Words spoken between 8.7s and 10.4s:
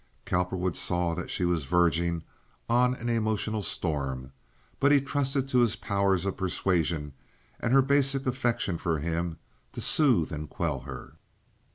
for him, to soothe